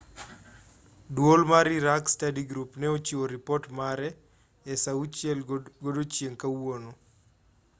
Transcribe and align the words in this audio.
duol 1.15 1.41
mar 1.49 1.67
iraq 1.79 2.03
study 2.13 2.43
group 2.51 2.69
ne 2.81 2.87
ochiwo 2.95 3.23
ripot 3.33 3.63
mare 3.79 4.09
e 4.71 4.73
saa 4.83 4.97
12.00 5.01 6.11
gmt 6.13 6.39
kawuono 6.41 6.91